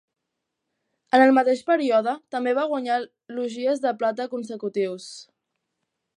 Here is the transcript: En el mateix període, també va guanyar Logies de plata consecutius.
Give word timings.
En 1.17 1.25
el 1.25 1.33
mateix 1.37 1.61
període, 1.67 2.15
també 2.37 2.55
va 2.61 2.65
guanyar 2.73 2.99
Logies 3.37 3.85
de 3.85 3.93
plata 4.01 4.31
consecutius. 4.35 5.11